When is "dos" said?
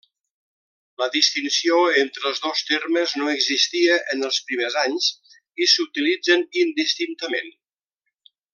2.45-2.63